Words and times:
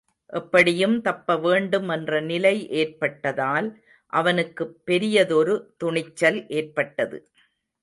எப்படியும் 0.33 1.01
தப்பவேண்டும் 1.01 1.89
என்ற 1.89 2.21
நிலை 2.21 2.69
ஏற்பட்டதால் 2.71 3.69
அவனுக்குப் 4.13 4.85
பெரியதொரு 4.85 5.73
துணிச்சல் 5.77 6.47
ஏற்பட்டது. 6.49 7.19